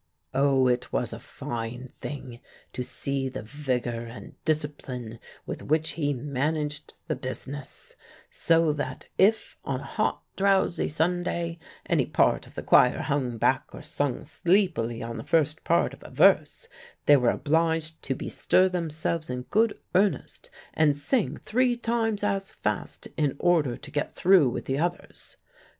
O, 0.33 0.67
it 0.67 0.91
was 0.91 1.13
a 1.13 1.19
fine 1.19 1.91
thing 2.01 2.39
to 2.73 2.81
see 2.81 3.29
the 3.29 3.43
vigor 3.43 4.07
and 4.07 4.33
discipline 4.45 5.19
with 5.45 5.61
which 5.61 5.91
he 5.91 6.11
managed 6.11 6.95
the 7.07 7.15
business; 7.15 7.95
so 8.27 8.71
that 8.71 9.07
if, 9.19 9.55
on 9.63 9.79
a 9.79 9.83
hot, 9.83 10.23
drowsy 10.35 10.87
Sunday, 10.89 11.59
any 11.85 12.07
part 12.07 12.47
of 12.47 12.55
the 12.55 12.63
choir 12.63 12.97
hung 13.03 13.37
back 13.37 13.65
or 13.73 13.83
sung 13.83 14.23
sleepily 14.23 15.03
on 15.03 15.17
the 15.17 15.23
first 15.23 15.63
part 15.63 15.93
of 15.93 16.01
a 16.03 16.09
verse, 16.09 16.67
they 17.05 17.15
were 17.15 17.29
obliged 17.29 18.01
to 18.01 18.15
bestir 18.15 18.67
themselves 18.69 19.29
in 19.29 19.43
good 19.51 19.77
earnest, 19.93 20.49
and 20.73 20.97
sing 20.97 21.37
three 21.37 21.75
times 21.75 22.23
as 22.23 22.51
fast, 22.51 23.07
in 23.17 23.35
order 23.37 23.77
to 23.77 23.91
get 23.91 24.15
through 24.15 24.49
with 24.49 24.65
the 24.65 24.79
others. 24.79 25.37